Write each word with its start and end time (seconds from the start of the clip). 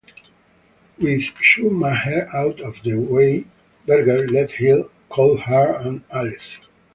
With 0.97 1.21
Schumacher 1.43 2.27
out 2.33 2.59
of 2.59 2.81
the 2.81 2.95
way 2.95 3.45
Berger 3.85 4.27
led 4.29 4.49
Hill, 4.53 4.89
Coulthard 5.11 5.85
and 5.85 6.09
Alesi. 6.09 6.57